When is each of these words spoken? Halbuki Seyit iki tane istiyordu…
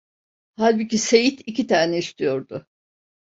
Halbuki 0.57 0.97
Seyit 0.97 1.41
iki 1.45 1.67
tane 1.67 1.97
istiyordu… 1.97 2.67